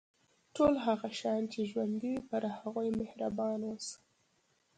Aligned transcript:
ټول 0.55 0.73
هغه 0.85 1.07
شیان 1.19 1.43
چې 1.53 1.59
ژوندي 1.71 2.07
وي 2.13 2.21
پر 2.29 2.43
هغوی 2.59 2.89
مهربان 3.01 3.59
اوسه. 3.69 3.95